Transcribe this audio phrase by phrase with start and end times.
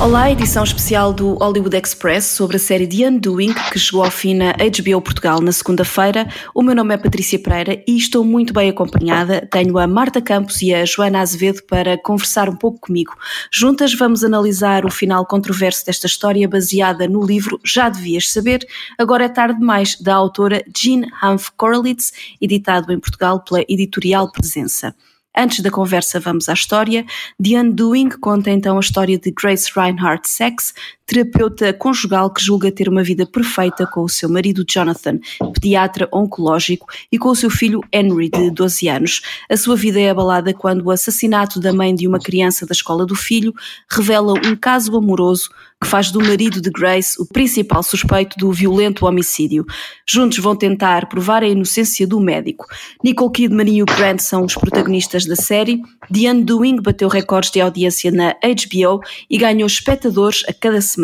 [0.00, 4.34] Olá, edição especial do Hollywood Express sobre a série The Undoing, que chegou ao fim
[4.34, 6.28] na HBO Portugal na segunda-feira.
[6.54, 9.46] O meu nome é Patrícia Pereira e estou muito bem acompanhada.
[9.50, 13.12] Tenho a Marta Campos e a Joana Azevedo para conversar um pouco comigo.
[13.52, 18.66] Juntas vamos analisar o final controverso desta história baseada no livro Já Devias Saber,
[18.98, 24.94] Agora é Tarde Demais, da autora Jean Humph Korelitz, editado em Portugal pela editorial Presença.
[25.36, 27.06] Antes da conversa, vamos à história.
[27.42, 30.74] The Undoing conta então a história de Grace Reinhardt Sachs,
[31.06, 35.18] terapeuta conjugal que julga ter uma vida perfeita com o seu marido Jonathan,
[35.54, 39.22] pediatra oncológico, e com o seu filho Henry, de 12 anos.
[39.50, 43.04] A sua vida é abalada quando o assassinato da mãe de uma criança da escola
[43.04, 43.52] do filho
[43.90, 45.50] revela um caso amoroso
[45.82, 49.66] que faz do marido de Grace o principal suspeito do violento homicídio.
[50.06, 52.66] Juntos vão tentar provar a inocência do médico.
[53.02, 55.82] Nicole Kidman e o Grant são os protagonistas da série.
[56.12, 61.01] The Undoing bateu recordes de audiência na HBO e ganhou espectadores a cada semana.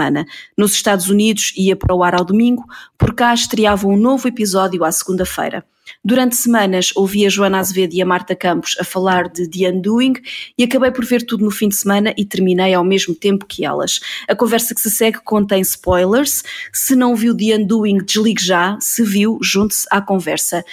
[0.57, 2.65] Nos Estados Unidos ia para o ar ao domingo,
[2.97, 5.65] por cá estreava um novo episódio à segunda-feira.
[6.05, 10.15] Durante semanas ouvi a Joana Azevedo e a Marta Campos a falar de The Undoing
[10.57, 13.65] e acabei por ver tudo no fim de semana e terminei ao mesmo tempo que
[13.65, 14.01] elas.
[14.29, 16.43] A conversa que se segue contém spoilers.
[16.73, 18.79] Se não viu The Undoing, desligue já.
[18.81, 20.65] Se viu, junte-se à conversa.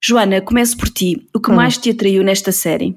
[0.00, 1.28] Joana, começo por ti.
[1.34, 1.54] O que hum.
[1.54, 2.96] mais te atraiu nesta série?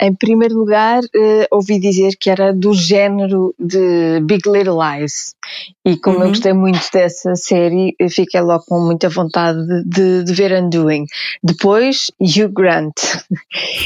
[0.00, 5.34] Em primeiro lugar, uh, ouvi dizer que era do género de Big Little Lies.
[5.84, 6.24] E como uhum.
[6.24, 11.04] eu gostei muito dessa série, fiquei logo com muita vontade de, de ver Undoing.
[11.42, 12.94] Depois, Hugh Grant.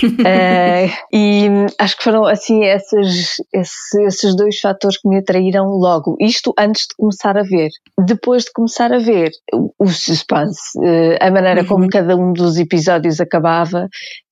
[0.02, 1.48] uh, e
[1.78, 6.16] acho que foram assim esses, esses, esses dois fatores que me atraíram logo.
[6.20, 7.70] Isto antes de começar a ver.
[8.06, 9.30] Depois de começar a ver,
[9.78, 11.66] o suspense, uh, a maneira uhum.
[11.66, 13.88] como cada um dos episódios acabava,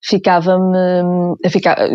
[0.06, 1.36] ficava-me,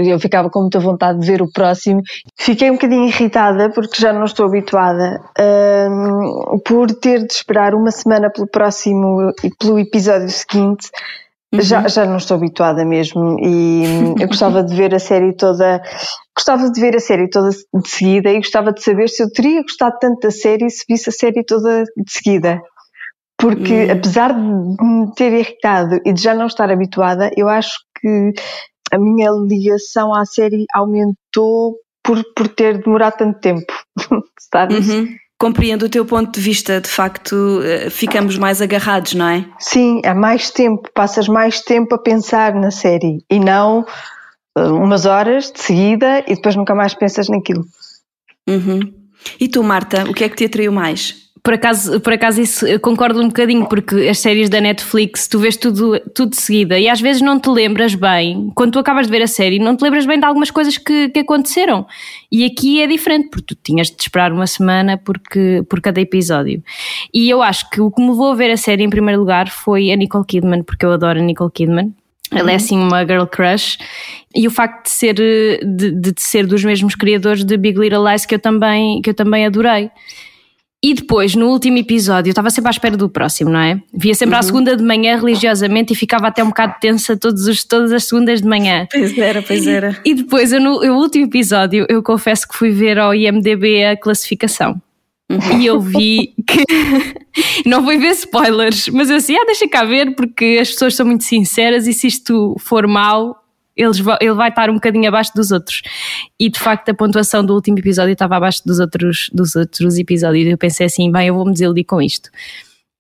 [0.06, 2.02] eu ficava com muita vontade de ver o próximo.
[2.38, 5.22] Fiquei um bocadinho irritada porque já não estou habituada
[5.90, 10.90] um, por ter de esperar uma semana pelo próximo e pelo episódio seguinte.
[11.54, 11.62] Uhum.
[11.62, 13.84] Já, já não estou habituada mesmo e
[14.20, 15.82] eu gostava de ver a série toda,
[16.34, 19.62] gostava de ver a série toda de seguida e gostava de saber se eu teria
[19.62, 22.62] gostado tanto da série se visse a série toda de seguida
[23.42, 28.34] porque apesar de me ter irritado e de já não estar habituada, eu acho que
[28.92, 33.74] a minha ligação à série aumentou por, por ter demorado tanto tempo,
[34.54, 34.88] sabes?
[34.88, 35.16] Uhum.
[35.40, 39.44] Compreendo o teu ponto de vista, de facto eh, ficamos mais agarrados, não é?
[39.58, 43.84] Sim, há mais tempo, passas mais tempo a pensar na série e não
[44.56, 47.64] eh, umas horas de seguida e depois nunca mais pensas naquilo.
[48.48, 48.80] Uhum.
[49.40, 51.21] E tu, Marta, o que é que te atraiu mais?
[51.44, 55.58] Por acaso, por acaso isso concordo um bocadinho, porque as séries da Netflix tu vês
[55.58, 59.12] tudo, tudo de seguida e às vezes não te lembras bem, quando tu acabas de
[59.12, 61.88] ver a série, não te lembras bem de algumas coisas que, que aconteceram.
[62.32, 66.62] E aqui é diferente, porque tu tinhas de esperar uma semana porque, por cada episódio.
[67.12, 69.50] E eu acho que o que me levou a ver a série em primeiro lugar
[69.50, 71.92] foi a Nicole Kidman, porque eu adoro a Nicole Kidman.
[72.32, 72.56] Ela é uhum.
[72.56, 73.78] assim uma girl crush
[74.34, 78.26] e o facto de ser de, de ser dos mesmos criadores de Big Little Lies
[78.26, 79.92] que eu também que eu também adorei.
[80.84, 83.80] E depois, no último episódio, eu estava sempre à espera do próximo, não é?
[83.94, 84.40] Via sempre uhum.
[84.40, 88.06] à segunda de manhã religiosamente e ficava até um bocado tensa todos os, todas as
[88.06, 88.88] segundas de manhã.
[88.92, 89.96] Pois era, pois era.
[90.04, 93.86] E, e depois, eu, no, no último episódio, eu confesso que fui ver ao IMDB
[93.86, 94.82] a classificação.
[95.30, 95.60] Uhum.
[95.60, 96.64] E eu vi que.
[97.66, 101.06] não vou ver spoilers, mas eu assim, ah, deixa cá ver, porque as pessoas são
[101.06, 103.41] muito sinceras e se isto for mal,
[103.82, 105.82] eles, ele vai estar um bocadinho abaixo dos outros.
[106.40, 110.48] E de facto a pontuação do último episódio estava abaixo dos outros, dos outros episódios.
[110.48, 112.30] Eu pensei assim, bem, eu vou-me desiludir com isto.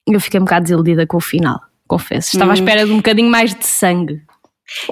[0.08, 2.30] Eu fiquei um bocado desiludida com o final, confesso.
[2.30, 2.52] Estava hum.
[2.52, 4.22] à espera de um bocadinho mais de sangue.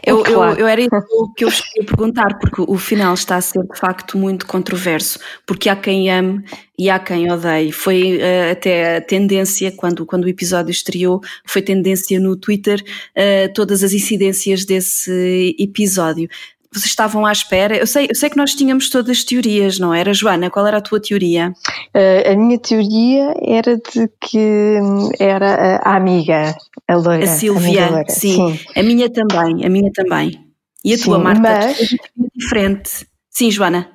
[0.05, 3.63] Eu, eu, eu, era isso que eu queria perguntar, porque o final está a ser
[3.63, 6.43] de facto muito controverso, porque há quem ame
[6.77, 7.71] e há quem odeie.
[7.71, 13.53] Foi uh, até a tendência, quando, quando o episódio estreou, foi tendência no Twitter uh,
[13.53, 16.29] todas as incidências desse episódio
[16.71, 17.75] vocês estavam à espera?
[17.75, 20.49] Eu sei, eu sei que nós tínhamos todas as teorias, não era, Joana?
[20.49, 21.53] Qual era a tua teoria?
[21.95, 24.77] Uh, a minha teoria era de que
[25.19, 26.55] era a amiga,
[26.87, 27.23] a loira.
[27.23, 28.09] A Silvia, a loira.
[28.09, 28.57] Sim.
[28.57, 28.65] sim.
[28.75, 30.45] A minha também, a minha também.
[30.85, 31.41] E a sim, tua, Marta?
[31.41, 31.95] Mas...
[32.35, 33.07] diferente.
[33.29, 33.89] Sim, Joana.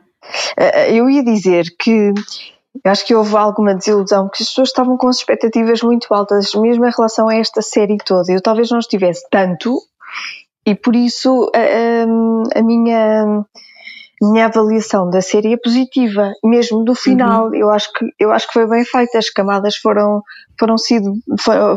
[0.58, 2.12] Uh, eu ia dizer que
[2.84, 6.84] eu acho que houve alguma desilusão, que as pessoas estavam com expectativas muito altas, mesmo
[6.84, 8.32] em relação a esta série toda.
[8.32, 9.78] Eu talvez não estivesse tanto,
[10.66, 13.44] e por isso a, a, a minha
[14.22, 17.49] minha avaliação da série é positiva, mesmo do final.
[17.49, 17.55] Uhum.
[17.55, 19.19] Eu acho que eu acho que foi bem feita.
[19.19, 20.22] As camadas foram
[20.58, 21.12] foram sido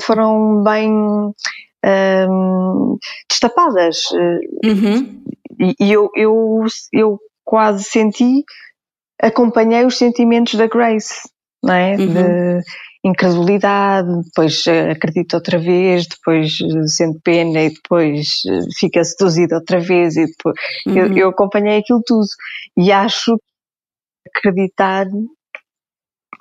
[0.01, 1.33] foram bem um,
[3.29, 4.11] destapadas.
[4.63, 5.21] Uhum.
[5.59, 6.63] E, e eu, eu
[6.93, 8.43] eu quase senti
[9.21, 11.29] acompanhei os sentimentos da Grace,
[11.63, 11.95] não é?
[11.95, 12.13] Uhum.
[12.13, 12.61] De,
[13.03, 19.55] incredulidade, depois eh, acredita outra vez, depois eh, sente pena e depois eh, fica seduzida
[19.55, 20.55] outra vez e depois
[20.87, 20.97] uhum.
[20.97, 22.27] eu, eu, acompanhei aquilo tudo
[22.75, 23.39] e acho
[24.35, 25.05] acreditar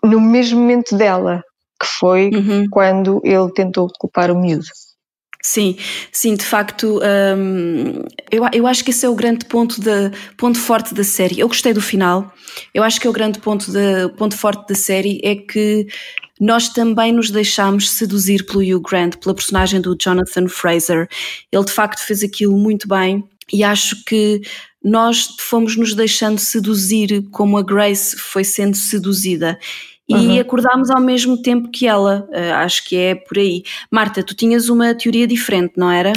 [0.03, 1.43] no mesmo momento dela,
[1.81, 2.67] que foi uhum.
[2.71, 4.67] quando ele tentou culpar o miúdo.
[5.43, 5.79] Sim,
[6.11, 6.99] sim, de facto,
[7.37, 11.39] hum, eu, eu acho que esse é o grande ponto, de, ponto forte da série.
[11.39, 12.35] Eu gostei do final,
[12.75, 15.87] eu acho que é o grande ponto, de, ponto forte da série é que
[16.41, 21.09] nós também nos deixámos seduzir pelo Hugh Grant, pela personagem do Jonathan Fraser.
[21.51, 24.43] Ele de facto fez aquilo muito bem e acho que
[24.83, 29.59] nós fomos nos deixando seduzir como a Grace foi sendo seduzida.
[30.09, 30.41] E uhum.
[30.41, 33.65] acordámos ao mesmo tempo que ela, uh, acho que é por aí.
[33.91, 36.13] Marta, tu tinhas uma teoria diferente, não era?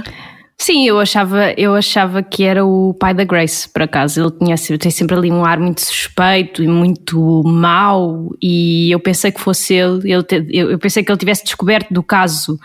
[0.62, 4.20] Sim, eu achava, eu achava que era o pai da Grace, por acaso.
[4.20, 9.32] Ele tinha tem sempre ali um ar muito suspeito e muito mau, e eu pensei
[9.32, 10.22] que fosse ele.
[10.24, 12.60] te, eu, pensei que ele tivesse descoberto do caso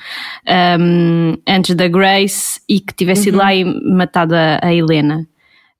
[0.81, 3.37] um, antes da Grace e que tivesse uhum.
[3.37, 5.27] ido lá e matado a, a Helena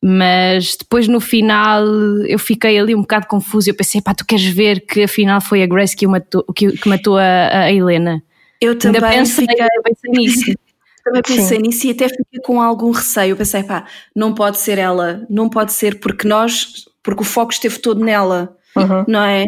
[0.07, 1.83] mas depois no final
[2.29, 3.71] eu fiquei ali um bocado confuso.
[3.71, 6.89] Eu pensei, pá, tu queres ver que afinal foi a Grace que, matou, que, que
[6.91, 8.23] matou a, a, Helena?
[8.61, 10.53] Eu também Ainda pensei, fiquei, pensei nisso.
[11.05, 11.63] Também pensei Sim.
[11.63, 13.33] nisso e até fiquei com algum receio.
[13.33, 13.85] Eu pensei, pá,
[14.17, 18.57] não pode ser ela, não pode ser porque nós, porque o foco esteve todo nela,
[18.75, 19.05] uhum.
[19.07, 19.45] não é?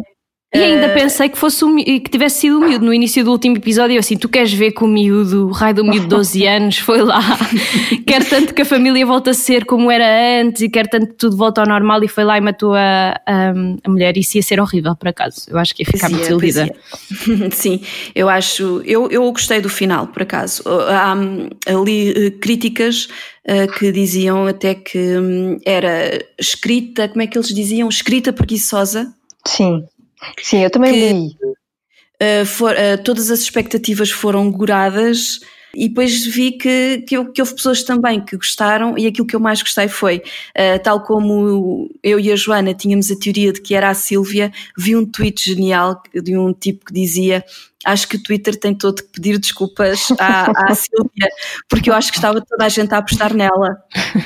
[0.54, 0.94] E ainda uh...
[0.94, 3.96] pensei que fosse um, que tivesse sido o miúdo no início do último episódio.
[3.96, 6.78] Eu assim, tu queres ver que o miúdo, o raio do miúdo de 12 anos,
[6.78, 7.20] foi lá,
[8.06, 11.14] quer tanto que a família volta a ser como era antes e quer tanto que
[11.14, 13.50] tudo volta ao normal e foi lá e matou a, a,
[13.84, 14.16] a mulher.
[14.16, 15.42] Isso ia ser horrível, por acaso.
[15.48, 16.72] Eu acho que ia ficar muito desiludida.
[17.50, 17.80] Sim,
[18.14, 18.82] eu acho.
[18.84, 20.62] Eu, eu gostei do final, por acaso.
[20.66, 21.12] Há
[21.66, 23.08] ali eh, críticas
[23.48, 27.88] uh, que diziam até que um, era escrita, como é que eles diziam?
[27.88, 29.12] Escrita preguiçosa.
[29.46, 29.84] Sim.
[30.42, 31.36] Sim, eu também que, li.
[32.22, 35.40] Uh, for, uh, todas as expectativas foram goradas
[35.74, 39.40] e depois vi que, que, que, houve pessoas também que gostaram e aquilo que eu
[39.40, 40.22] mais gostei foi,
[40.56, 44.50] uh, tal como eu e a Joana tínhamos a teoria de que era a Sílvia,
[44.78, 47.44] vi um tweet genial de um tipo que dizia
[47.86, 51.28] acho que o Twitter tem todo que pedir desculpas à, à Silvia,
[51.68, 53.78] porque eu acho que estava toda a gente a apostar nela.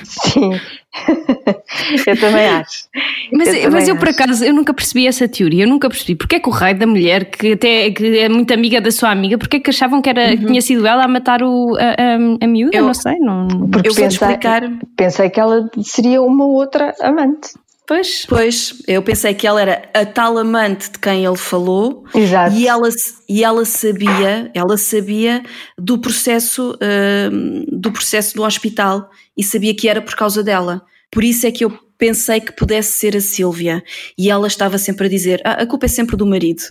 [0.02, 0.52] Sim,
[2.06, 2.88] eu também acho.
[3.32, 6.16] Mas eu, também mas eu por acaso, eu nunca percebi essa teoria, eu nunca percebi
[6.16, 9.10] porque é que o raio da mulher, que até que é muito amiga da sua
[9.10, 10.38] amiga, porque é que achavam que, era, uhum.
[10.38, 12.76] que tinha sido ela a matar o, a, a, a miúda?
[12.76, 13.18] Eu não sei.
[13.18, 13.46] Não...
[13.70, 14.62] Porque eu pensei, explicar.
[14.96, 17.50] Pensei que ela seria uma outra amante.
[17.90, 18.24] Pois.
[18.24, 22.54] Pois, eu pensei que ela era a tal amante de quem ele falou Exato.
[22.54, 22.88] e ela,
[23.28, 25.42] e ela sabia, ela sabia
[25.76, 30.82] do processo, uh, do processo do hospital e sabia que era por causa dela.
[31.10, 33.82] Por isso é que eu pensei que pudesse ser a Sílvia
[34.16, 36.62] e ela estava sempre a dizer ah, a culpa é sempre do marido.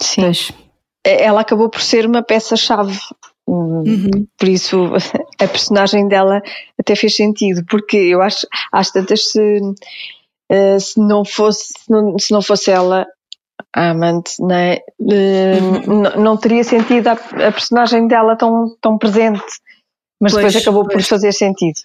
[0.00, 0.20] Sim.
[0.22, 0.52] Pois.
[1.04, 2.96] É, ela acabou por ser uma peça-chave
[3.46, 4.26] Uhum.
[4.38, 4.76] Por isso
[5.38, 6.42] a personagem dela
[6.78, 9.60] até fez sentido, porque eu acho, às tantas se
[10.50, 13.06] eh, se não fosse se não, se não fosse ela
[13.74, 14.78] a amante, né?
[15.00, 16.22] Uh, uhum.
[16.22, 19.42] não teria sentido a, a, personagem dela tão, tão presente,
[20.20, 20.94] mas pois, depois acabou pois.
[20.94, 21.80] por fazer sentido.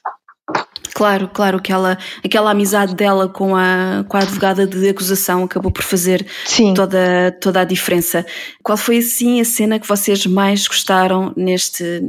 [0.94, 5.84] Claro, claro, aquela, aquela amizade dela com a, com a advogada de acusação acabou por
[5.84, 6.26] fazer
[6.76, 8.26] Toda, toda a diferença.
[8.64, 12.02] Qual foi assim a cena que vocês mais gostaram neste,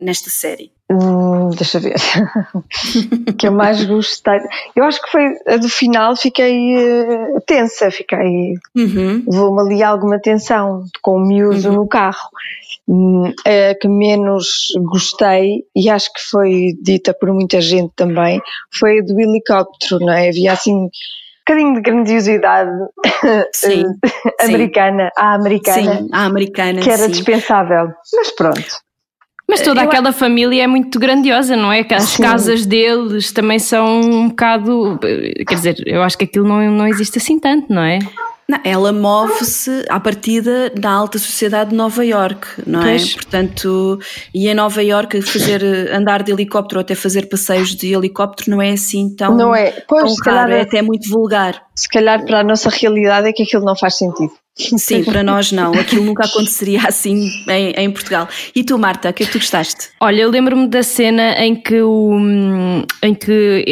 [0.00, 0.73] nesta série?
[0.90, 1.94] Hum, deixa ver.
[3.38, 4.38] que eu mais gostei.
[4.76, 8.54] Eu acho que foi a do final, fiquei uh, tensa, fiquei.
[8.76, 9.24] Uhum.
[9.26, 11.74] Levou-me ali alguma tensão com o miúdo uhum.
[11.76, 12.28] no carro.
[12.86, 18.98] Hum, a que menos gostei, e acho que foi dita por muita gente também, foi
[18.98, 20.28] a do helicóptero, não é?
[20.28, 20.90] Havia assim um
[21.46, 22.70] bocadinho de grandiosidade
[23.54, 23.84] sim,
[24.38, 25.10] americana, sim.
[25.16, 27.88] a americana, sim, a americana, que era dispensável.
[28.14, 28.84] Mas pronto.
[29.48, 31.86] Mas toda eu aquela família é muito grandiosa, não é?
[31.90, 32.22] As Sim.
[32.22, 34.98] casas deles também são um bocado.
[35.46, 37.98] Quer dizer, eu acho que aquilo não, não existe assim tanto, não é?
[38.48, 42.90] Não, ela move-se à partida na alta sociedade de Nova York, não é?
[42.90, 43.14] Pois.
[43.14, 43.98] Portanto,
[44.34, 48.60] e em Nova York fazer andar de helicóptero ou até fazer passeios de helicóptero não
[48.60, 49.70] é assim tão, Não é?
[49.88, 51.62] Pois, tão se calhar, raro, é até muito vulgar.
[51.74, 54.32] se calhar para a nossa realidade é que aquilo não faz sentido.
[54.56, 55.72] Sim, para nós não.
[55.74, 58.28] Aquilo nunca aconteceria assim em, em Portugal.
[58.54, 59.88] E tu, Marta, o que é que tu gostaste?
[60.00, 62.16] Olha, eu lembro-me da cena em que, o,
[63.02, 63.64] em que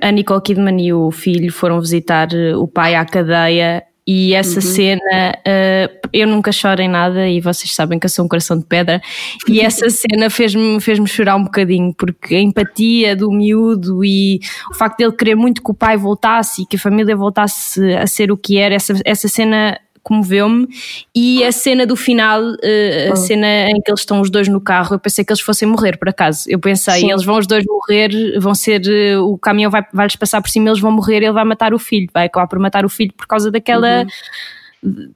[0.00, 5.00] a Nicole Kidman e o filho foram visitar o pai à cadeia e essa cena,
[5.38, 8.64] uh, eu nunca choro em nada e vocês sabem que eu sou um coração de
[8.64, 9.00] pedra.
[9.48, 14.40] E essa cena fez-me fez chorar um bocadinho, porque a empatia do miúdo e
[14.72, 18.06] o facto dele querer muito que o pai voltasse e que a família voltasse a
[18.06, 20.68] ser o que era, essa, essa cena comoveu-me
[21.14, 24.60] e a cena do final, uh, a cena em que eles estão os dois no
[24.60, 26.44] carro, eu pensei que eles fossem morrer por acaso.
[26.48, 27.10] Eu pensei, Sim.
[27.10, 30.68] eles vão os dois morrer, vão ser, uh, o caminhão vai, vai-lhes passar por cima,
[30.68, 33.26] eles vão morrer, ele vai matar o filho, vai acabar por matar o filho por
[33.26, 34.06] causa daquela.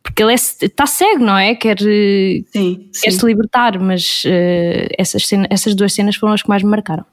[0.00, 1.54] Porque ele está cego, não é?
[1.56, 6.42] Quer, uh, Sim, quer se libertar, mas uh, essas, cena, essas duas cenas foram as
[6.42, 7.04] que mais me marcaram.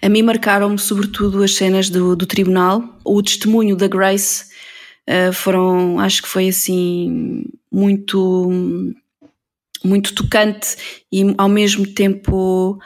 [0.00, 4.53] A mim marcaram-me sobretudo as cenas do, do tribunal, o testemunho da Grace
[5.08, 8.50] Uh, foram, acho que foi assim muito
[9.84, 12.78] muito tocante e ao mesmo tempo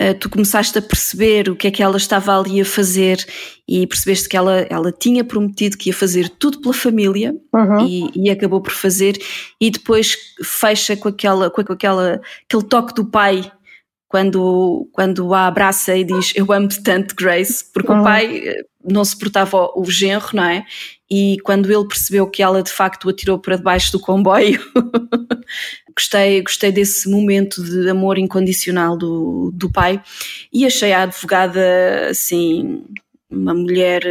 [0.00, 3.22] uh, tu começaste a perceber o que é que ela estava ali a fazer
[3.68, 7.86] e percebeste que ela, ela tinha prometido que ia fazer tudo pela família Uhum.
[7.86, 9.18] e, e acabou por fazer
[9.60, 13.50] e depois fecha com aquela com aquela aquele toque do pai
[14.16, 18.00] quando, quando a abraça e diz eu amo-te tanto Grace, porque Uhum.
[18.00, 20.64] o pai eh, não suportava o, o genro, não é?
[21.10, 24.58] E quando ele percebeu que ela de facto o atirou para debaixo do comboio,
[25.94, 30.02] gostei, gostei desse momento de amor incondicional do, do pai
[30.50, 32.86] e achei a advogada assim
[33.30, 34.02] uma mulher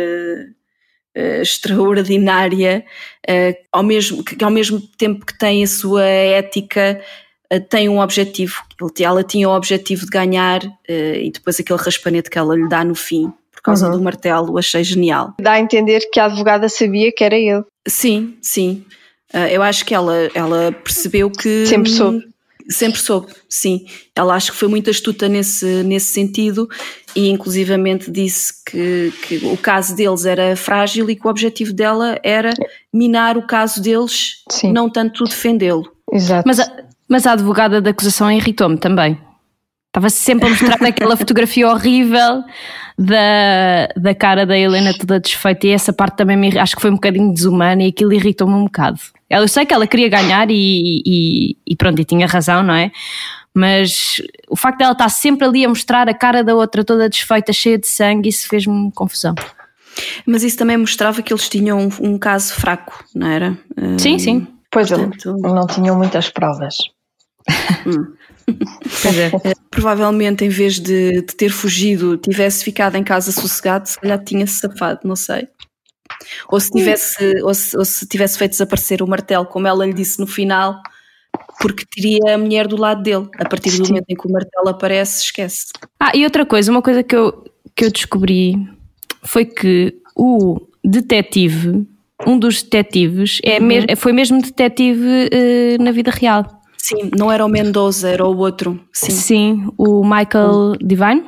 [1.16, 2.86] eh, extraordinária,
[3.28, 7.02] eh, ao mesmo, que ao mesmo tempo que tem a sua ética,
[7.70, 8.56] tem um objetivo.
[9.00, 12.84] Ela tinha o objetivo de ganhar eh, e depois aquele raspanete que ela lhe dá
[12.84, 13.98] no fim, por causa Uhum.
[13.98, 15.34] do martelo, achei genial.
[15.40, 17.64] Dá a entender que a advogada sabia que era ele.
[17.88, 18.84] Sim, sim.
[19.34, 21.66] Ah, eu acho que ela, ela percebeu que.
[21.66, 22.24] Sempre soube.
[22.68, 23.86] Sempre soube, sim.
[24.16, 26.68] Ela acho que foi muito astuta nesse, nesse sentido
[27.16, 32.20] e, inclusivamente, disse que, que o caso deles era frágil e que o objetivo dela
[32.24, 32.52] era
[32.92, 34.72] minar o caso deles, Sim.
[34.74, 35.92] não tanto defendê-lo.
[36.12, 36.44] Exato.
[36.48, 36.60] Mas
[37.08, 39.20] mas a advogada da acusação irritou-me também.
[39.88, 42.44] Estava sempre a mostrar aquela fotografia horrível
[42.98, 46.92] da, da cara da Helena toda desfeita e essa parte também me, acho que foi
[46.92, 49.00] um bocadinho desumana e aquilo irritou-me um bocado.
[49.30, 52.74] Ela- Eu sei que ela queria ganhar e, e, e pronto, e tinha razão, não
[52.74, 52.92] é?
[53.54, 57.54] Mas o facto dela estar sempre ali a mostrar a cara da outra toda desfeita,
[57.54, 59.34] cheia de sangue, isso fez-me confusão.
[60.26, 63.58] Mas isso também mostrava que eles tinham um, um caso fraco, não era?
[63.98, 64.46] Sim, sim.
[64.70, 66.80] Pois ele- portanto- não tinham muitas provas.
[69.02, 69.32] Pois é.
[69.70, 74.56] Provavelmente, em vez de, de ter fugido, tivesse ficado em casa sossegado, se calhar tinha-se
[74.60, 75.48] safado, não sei.
[76.50, 79.94] Ou se, tivesse, ou, se, ou se tivesse feito desaparecer o martelo, como ela lhe
[79.94, 80.80] disse no final,
[81.60, 83.28] porque teria a mulher do lado dele.
[83.38, 83.92] A partir do Sim.
[83.94, 85.68] momento em que o martelo aparece, esquece.
[86.00, 87.44] Ah, e outra coisa, uma coisa que eu,
[87.76, 88.56] que eu descobri
[89.24, 91.86] foi que o detetive,
[92.26, 96.62] um dos detetives, é mes- foi mesmo detetive eh, na vida real.
[96.86, 98.80] Sim, não era o Mendoza, era o outro.
[98.94, 101.24] Sim, Sim, o Michael Divine.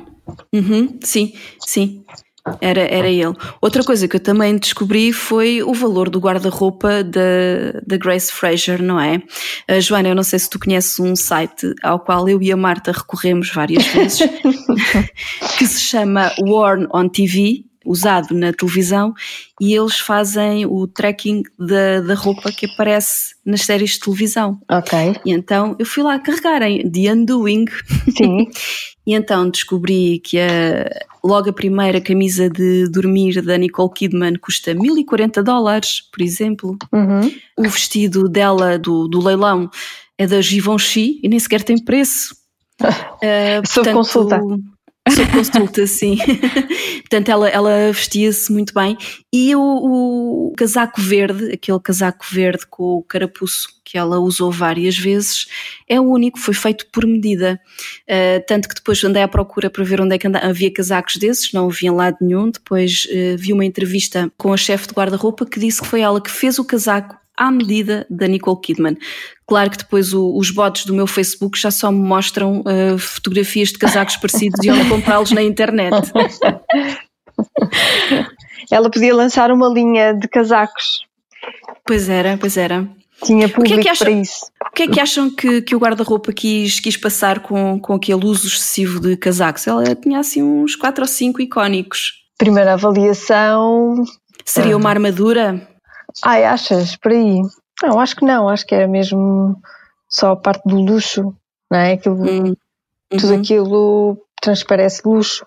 [0.54, 1.34] Uhum, sim,
[1.66, 2.04] sim.
[2.62, 3.34] Era, era ele.
[3.60, 9.00] Outra coisa que eu também descobri foi o valor do guarda-roupa da, Grace Fraser, não
[9.00, 9.18] é?
[9.68, 12.56] Uh, Joana, eu não sei se tu conheces um site ao qual eu e a
[12.56, 14.20] Marta recorremos várias vezes,
[15.58, 19.14] que se chama Worn on TV, usado na televisão,
[19.60, 24.60] e eles fazem o tracking da, da roupa que aparece nas séries de televisão.
[24.70, 25.16] Ok.
[25.26, 27.66] E então eu fui lá carregar em The Undoing
[28.16, 28.48] Sim.
[29.08, 30.90] e então descobri que a,
[31.24, 36.78] logo a primeira camisa de dormir da Nicole Kidman custa 1040 dólares, por exemplo.
[36.92, 37.32] Uhum.
[37.58, 39.70] O vestido dela do, do leilão
[40.18, 42.36] é da Givenchy e nem sequer tem preço.
[43.18, 44.40] Uh, Sob consulta.
[45.10, 46.18] Sob consulta, sim.
[47.02, 48.98] portanto, ela, ela vestia-se muito bem.
[49.34, 49.62] E o,
[50.50, 55.48] o casaco verde, aquele casaco verde com o carapuço que ela usou várias vezes,
[55.88, 57.60] é o único, foi feito por medida.
[58.04, 61.16] Uh, tanto que depois andei à procura para ver onde é que anda- havia casacos
[61.16, 62.52] desses, não havia em lado nenhum.
[62.52, 66.22] Depois uh, vi uma entrevista com a chefe de guarda-roupa que disse que foi ela
[66.22, 68.98] que fez o casaco à medida da Nicole Kidman.
[69.46, 73.70] Claro que depois o- os bots do meu Facebook já só me mostram uh, fotografias
[73.70, 75.96] de casacos parecidos e onde comprá-los na internet.
[78.72, 81.06] Ela podia lançar uma linha de casacos
[81.86, 82.86] Pois era, pois era.
[83.24, 84.46] Tinha público que é que para isso.
[84.70, 88.26] O que é que acham que, que o guarda-roupa quis, quis passar com, com aquele
[88.26, 89.66] uso excessivo de casacos?
[89.66, 92.26] Ela tinha assim uns 4 ou 5 icónicos.
[92.38, 94.04] Primeira avaliação.
[94.46, 95.66] Seria uma armadura?
[96.24, 96.96] Ai, achas?
[96.96, 97.42] Por aí.
[97.84, 98.50] Não, acho que não.
[98.50, 99.60] Acho que era mesmo
[100.10, 101.36] só a parte do luxo,
[101.70, 101.94] não é?
[101.94, 102.56] Aquilo, hum.
[103.10, 103.40] Tudo uhum.
[103.40, 105.46] aquilo transparece luxo.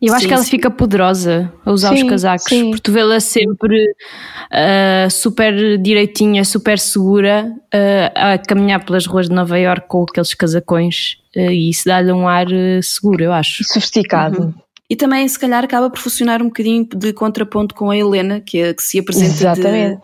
[0.00, 0.50] Eu acho sim, que ela sim.
[0.50, 2.70] fica poderosa a usar sim, os casacos, sim.
[2.70, 3.94] porque tu vê-la sempre
[4.50, 10.34] uh, super direitinha, super segura, uh, a caminhar pelas ruas de Nova York com aqueles
[10.34, 12.46] casacões uh, e isso dá-lhe um ar
[12.82, 13.62] seguro, eu acho.
[13.62, 14.42] Sofisticado.
[14.42, 14.54] Uhum.
[14.92, 18.58] E também, se calhar, acaba por funcionar um bocadinho de contraponto com a Helena, que,
[18.58, 19.98] é, que se apresenta de,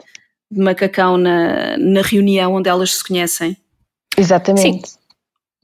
[0.50, 3.54] de, macacão na, na reunião onde elas se conhecem.
[4.16, 4.92] Exatamente.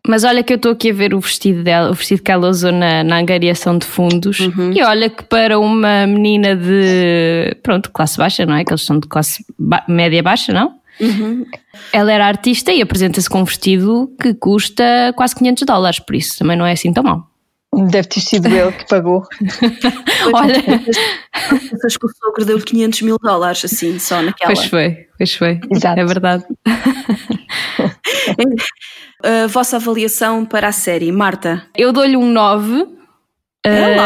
[0.06, 2.50] Mas olha que eu estou aqui a ver o vestido dela, o vestido que ela
[2.50, 4.40] usou na, na angariação de fundos.
[4.40, 4.74] Uhum.
[4.74, 8.62] E olha que para uma menina de, pronto, classe baixa, não é?
[8.62, 10.74] Que eles são de classe ba média baixa, não?
[11.00, 11.46] Uhum.
[11.94, 16.38] Ela era artista e apresenta-se com um vestido que custa quase 500 dólares, por isso
[16.38, 17.33] também não é assim tão mal.
[17.90, 19.22] Deve ter sido ele que pagou.
[20.32, 20.62] Olha.
[20.62, 24.52] Pensas que o sogro deu 500 mil dólares, assim, só naquela.
[24.52, 25.60] Pois foi, pois foi.
[25.70, 26.00] Exato.
[26.00, 26.44] É verdade.
[29.22, 31.66] a vossa avaliação para a série, Marta?
[31.76, 32.74] Eu dou-lhe um 9.
[33.66, 34.00] Um,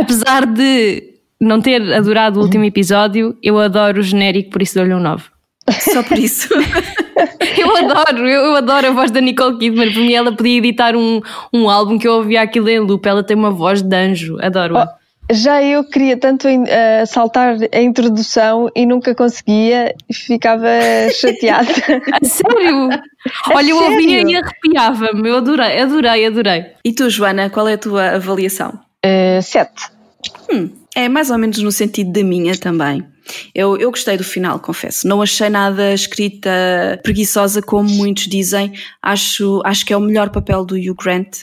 [0.00, 4.92] apesar de não ter adorado o último episódio, eu adoro o genérico, por isso dou-lhe
[4.92, 5.24] um 9.
[5.80, 6.48] Só por isso.
[7.58, 9.92] eu adoro, eu, eu, adoro a voz da Nicole Kidman.
[9.92, 11.20] Por mim, ela podia editar um,
[11.52, 13.06] um álbum que eu ouvia aquilo em loop.
[13.06, 14.84] Ela tem uma voz de anjo, adoro-a.
[14.84, 15.02] Oh,
[15.32, 20.68] já eu queria tanto uh, saltar a introdução e nunca conseguia e ficava
[21.14, 21.70] chateada.
[22.12, 22.90] a sério?
[22.90, 25.28] A Olha, eu ouvia e arrepiava-me.
[25.28, 26.66] Eu adorei, adorei, adorei.
[26.84, 28.80] E tu, Joana, qual é a tua avaliação?
[29.04, 29.90] Uh, sete.
[30.52, 33.04] Hum, é mais ou menos no sentido da minha também.
[33.54, 35.06] Eu, eu gostei do final, confesso.
[35.06, 36.50] Não achei nada escrita
[37.02, 38.72] preguiçosa, como muitos dizem.
[39.02, 41.42] Acho, acho que é o melhor papel do Hugh Grant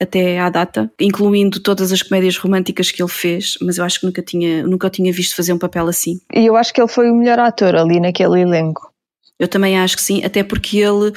[0.00, 4.06] até à data, incluindo todas as comédias românticas que ele fez, mas eu acho que
[4.06, 6.18] nunca tinha, nunca o tinha visto fazer um papel assim.
[6.32, 8.90] E eu acho que ele foi o melhor ator ali naquele elenco.
[9.38, 11.12] Eu também acho que sim, até porque ele,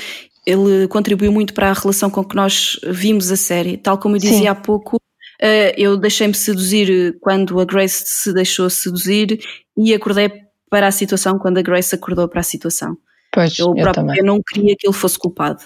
[0.46, 3.78] ele contribuiu muito para a relação com que nós vimos a série.
[3.78, 4.48] Tal como eu dizia sim.
[4.48, 4.98] há pouco,
[5.78, 9.40] eu deixei-me seduzir quando a Grace se deixou seduzir
[9.78, 10.32] e acordei
[10.70, 12.98] para a situação quando a Grace acordou para a situação.
[13.32, 14.18] Pois, eu, eu, também.
[14.18, 15.64] eu não queria que ele fosse culpado.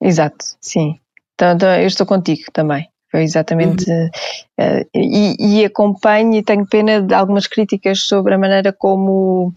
[0.00, 0.98] Exato, sim.
[1.34, 2.88] Então, então, eu estou contigo também.
[3.10, 3.84] Foi exatamente.
[3.90, 4.10] Uhum.
[4.58, 9.52] Uh, e, e acompanho e tenho pena de algumas críticas sobre a maneira como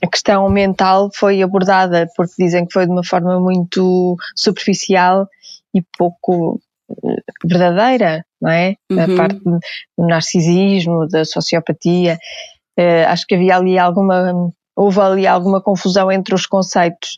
[0.00, 5.28] a questão mental foi abordada, porque dizem que foi de uma forma muito superficial
[5.74, 6.60] e pouco
[7.44, 8.74] verdadeira, não é?
[8.90, 9.00] Uhum.
[9.00, 12.18] A parte do narcisismo, da sociopatia.
[12.78, 14.52] Uh, acho que havia ali alguma.
[14.76, 17.10] Houve ali alguma confusão entre os conceitos.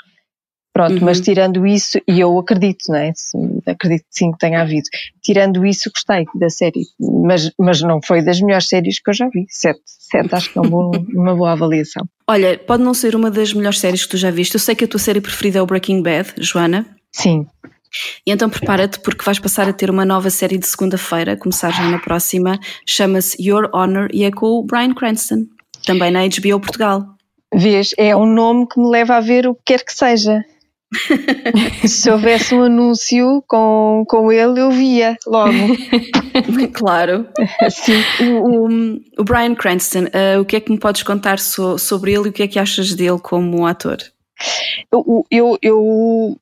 [0.76, 1.04] Pronto, uhum.
[1.06, 3.10] mas tirando isso, e eu acredito, não é?
[3.66, 4.86] Acredito sim que tenha havido.
[5.22, 9.26] Tirando isso, gostei da série, mas, mas não foi das melhores séries que eu já
[9.30, 9.46] vi.
[9.48, 12.06] Sete, sete acho que é um bom, uma boa avaliação.
[12.28, 14.52] Olha, pode não ser uma das melhores séries que tu já viste.
[14.52, 16.84] Eu sei que a tua série preferida é o Breaking Bad, Joana.
[17.10, 17.46] Sim.
[18.26, 21.84] E então prepara-te porque vais passar a ter uma nova série de segunda-feira, começar já
[21.88, 25.46] na próxima, chama-se Your Honor e é com o Brian Cranston,
[25.84, 27.06] também na HBO Portugal.
[27.54, 30.44] Vês, é um nome que me leva a ver o que quer que seja.
[31.86, 35.52] Se houvesse um anúncio com, com ele, eu via logo.
[36.72, 37.26] claro.
[37.70, 38.02] Sim.
[38.20, 42.12] O, o, o Brian Cranston, uh, o que é que me podes contar so, sobre
[42.12, 43.98] ele e o que é que achas dele como ator?
[44.92, 46.36] Eu, eu, eu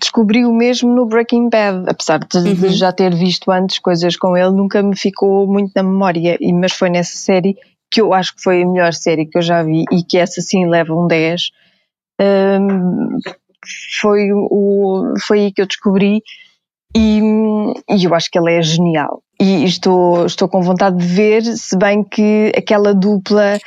[0.00, 2.54] descobri o mesmo no Breaking Bad, apesar de, uhum.
[2.54, 6.52] de, já ter visto antes coisas com ele, nunca me ficou muito na memória, e,
[6.52, 7.56] mas foi nessa série
[7.90, 10.40] que eu acho que foi a melhor série que eu já vi e que essa
[10.40, 11.50] sim leva um 10
[12.20, 13.18] um,
[14.00, 16.22] foi, o, foi aí que eu descobri
[16.96, 17.20] e,
[17.88, 19.22] e, eu acho que ele é genial.
[19.40, 23.58] E estou, estou com vontade de ver, se bem que aquela dupla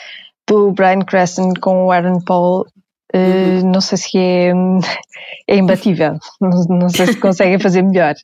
[0.47, 2.65] do Brian Crescent com o Aaron Paul
[3.15, 4.51] Uh, não sei se é,
[5.47, 8.15] é imbatível, não, não sei se conseguem fazer melhor.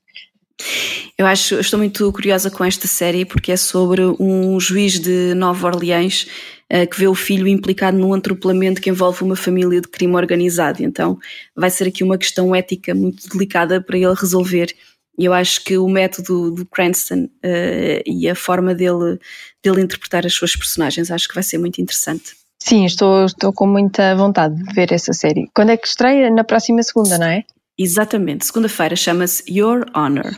[1.18, 5.34] Eu acho, eu estou muito curiosa com esta série porque é sobre um juiz de
[5.34, 6.28] Nova Orleans
[6.72, 10.84] uh, que vê o filho implicado num atropelamento que envolve uma família de crime organizado.
[10.84, 11.18] Então
[11.56, 14.74] vai ser aqui uma questão ética muito delicada para ele resolver.
[15.18, 19.20] E eu acho que o método do Cranston uh, e a forma dele,
[19.64, 22.41] dele interpretar as suas personagens acho que vai ser muito interessante.
[22.64, 25.50] Sim, estou, estou com muita vontade de ver essa série.
[25.54, 26.30] Quando é que estreia?
[26.30, 27.44] Na próxima segunda, não é?
[27.78, 30.32] Exatamente, segunda-feira chama-se Your Honor.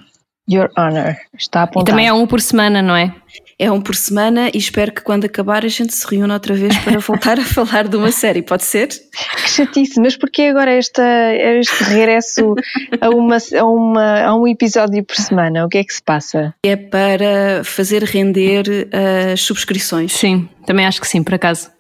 [0.50, 1.18] Your Honor.
[1.38, 1.90] Está apontado.
[1.90, 3.14] E também é um por semana, não é?
[3.60, 6.78] É um por semana e espero que quando acabar a gente se reúna outra vez
[6.78, 8.88] para voltar a falar de uma série, pode ser?
[8.88, 11.04] Que chatice, mas porquê agora esta,
[11.36, 12.56] este regresso
[13.02, 15.66] a, uma, a, uma, a um episódio por semana?
[15.66, 16.56] O que é que se passa?
[16.66, 18.90] É para fazer render
[19.32, 20.14] as subscrições.
[20.14, 21.74] Sim, também acho que sim, por acaso.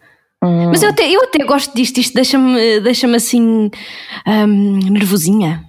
[0.43, 0.69] Hum.
[0.69, 3.71] Mas eu até, eu até gosto disto, isto deixa-me deixa assim
[4.27, 5.63] um, nervosinha.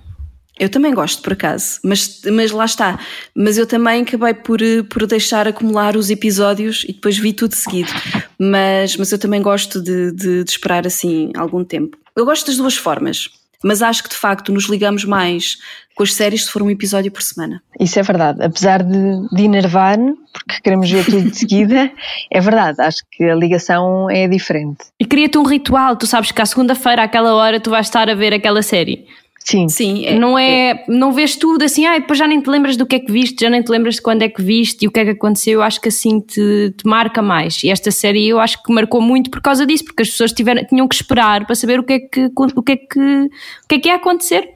[0.58, 2.98] Eu também gosto, por acaso, mas, mas lá está.
[3.34, 7.90] Mas eu também acabei por, por deixar acumular os episódios e depois vi tudo seguido.
[8.38, 11.96] Mas, mas eu também gosto de, de, de esperar assim algum tempo.
[12.14, 13.28] Eu gosto das duas formas,
[13.64, 15.56] mas acho que de facto nos ligamos mais
[15.94, 17.62] com as séries se for um episódio por semana.
[17.80, 18.42] Isso é verdade.
[18.42, 19.96] Apesar de, de enervar,
[20.32, 21.90] porque queremos ver tudo de seguida,
[22.30, 22.80] é verdade.
[22.82, 24.84] Acho que a ligação é diferente.
[25.00, 25.96] E cria-te um ritual.
[25.96, 29.06] Tu sabes que à segunda-feira, àquela hora, tu vais estar a ver aquela série.
[29.44, 29.68] Sim.
[29.68, 30.06] Sim.
[30.06, 32.86] É, não é, é, não vês tudo assim, ah, depois já nem te lembras do
[32.86, 34.90] que é que viste, já nem te lembras de quando é que viste e o
[34.90, 35.54] que é que aconteceu.
[35.54, 37.62] Eu acho que assim te, te marca mais.
[37.62, 40.64] E esta série eu acho que marcou muito por causa disso, porque as pessoas tiveram,
[40.66, 43.74] tinham que esperar para saber o que é que, o que, é que, o que
[43.74, 44.48] é que ia acontecer.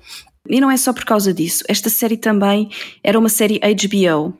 [0.48, 1.62] E não é só por causa disso.
[1.68, 2.70] Esta série também
[3.04, 4.32] era uma série HBO.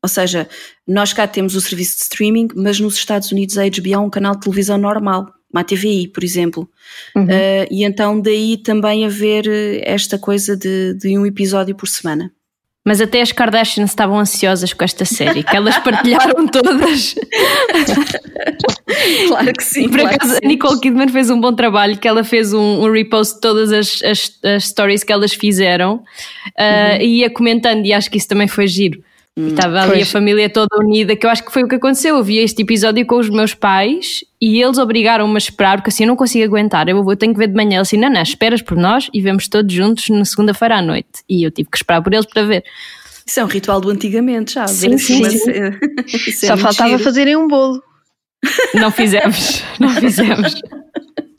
[0.00, 0.48] Ou seja,
[0.86, 4.10] nós cá temos o serviço de streaming, mas nos Estados Unidos a HBO é um
[4.10, 6.68] canal de televisão normal uma TVI, por exemplo.
[7.14, 7.24] Uhum.
[7.24, 12.32] Uh, e então daí também haver eh, esta coisa de, de um episódio por semana.
[12.84, 17.14] Mas até as Kardashians estavam ansiosas com esta série, que elas partilharam todas.
[19.28, 19.88] claro que sim.
[19.88, 22.90] Por claro acaso, a Nicole Kidman fez um bom trabalho, que ela fez um, um
[22.90, 26.00] repost de todas as, as, as, stories que elas fizeram uh,
[26.58, 27.00] uhum.
[27.00, 29.00] e ia comentando, e acho que isso também foi giro.
[29.38, 30.08] Hum, estava ali pois.
[30.08, 32.16] a família toda unida, que eu acho que foi o que aconteceu.
[32.16, 36.04] Eu vi este episódio com os meus pais e eles obrigaram-me a esperar, porque assim
[36.04, 36.88] eu não consigo aguentar.
[36.88, 37.76] Eu, eu tenho que ver de manhã.
[37.76, 41.22] Eles assim, não, não, esperas por nós e vemos todos juntos na segunda-feira à noite.
[41.28, 42.64] E eu tive que esperar por eles para ver.
[43.26, 44.66] Isso é um ritual do antigamente, já.
[44.66, 45.24] Sim, sim.
[45.30, 45.50] sim.
[46.44, 47.02] É Só faltava giro.
[47.02, 47.82] fazerem um bolo.
[48.74, 50.60] Não fizemos, não fizemos.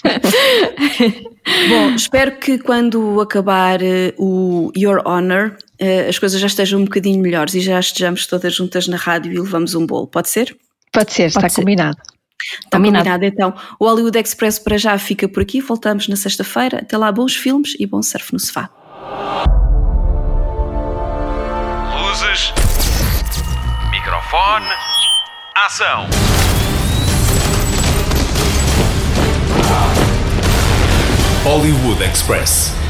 [1.69, 5.57] Bom, espero que quando acabar uh, o Your Honor
[6.07, 9.39] as coisas já estejam um bocadinho melhores e já estejamos todas juntas na rádio e
[9.39, 10.07] levamos um bolo.
[10.07, 10.55] Pode ser?
[10.91, 11.97] Pode ser, está Pode combinado.
[12.41, 13.05] Está combinado.
[13.05, 13.25] combinado.
[13.25, 15.61] Então, o Hollywood Express para já fica por aqui.
[15.61, 16.79] Voltamos na sexta-feira.
[16.79, 18.69] Até lá, bons filmes e bom surf no sofá.
[21.99, 22.53] Luzes,
[23.91, 24.67] microfone,
[25.55, 26.07] ação.
[31.43, 32.82] Hollywood Express.